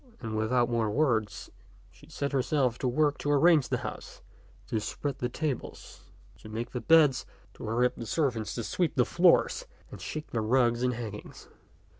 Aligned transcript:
And 0.19 0.35
without 0.35 0.67
more 0.67 0.89
words 0.89 1.51
she 1.91 2.09
set 2.09 2.31
herself 2.31 2.79
to 2.79 2.87
work 2.87 3.19
to 3.19 3.29
arrange 3.29 3.69
the 3.69 3.77
house, 3.85 4.23
to 4.65 4.79
spread 4.79 5.19
the 5.19 5.29
tables, 5.29 6.05
to 6.39 6.49
make 6.49 6.71
the 6.71 6.81
beds, 6.81 7.23
to 7.53 7.65
hurry 7.65 7.85
on 7.85 7.93
the 7.97 8.07
servants 8.07 8.55
to 8.55 8.63
sweep 8.63 8.95
the 8.95 9.05
floors 9.05 9.67
and 9.91 10.01
shake 10.01 10.31
the 10.31 10.41
rugs 10.41 10.81
and 10.81 10.95
hangings. 10.95 11.49